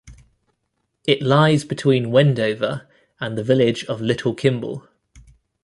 It 1.05 1.21
lies 1.21 1.63
between 1.63 2.09
Wendover 2.09 2.87
and 3.19 3.37
the 3.37 3.43
village 3.43 3.85
of 3.85 4.01
Little 4.01 4.33
Kimble. 4.33 4.89